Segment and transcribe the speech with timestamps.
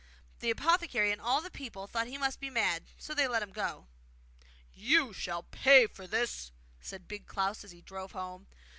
[0.39, 3.51] The apothecary and all the people thought he must be mad, so they let him
[3.51, 3.85] go.
[4.73, 8.47] 'You shall pay for this!' said Big Klaus as he drove home.